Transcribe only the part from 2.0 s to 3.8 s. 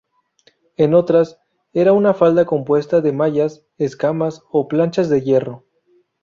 falda compuesta de mallas,